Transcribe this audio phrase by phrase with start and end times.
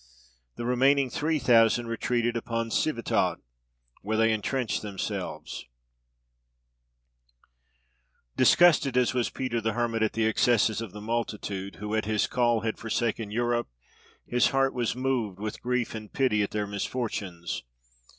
[0.55, 3.37] The remaining three thousand retreated upon Civitot,
[4.01, 5.65] where they entrenched themselves.
[7.29, 11.93] [Illustration: ISNIK.] Disgusted as was Peter the Hermit at the excesses of the multitude, who,
[11.93, 13.69] at his call, had forsaken Europe,
[14.25, 17.61] his heart was moved with grief and pity at their misfortunes.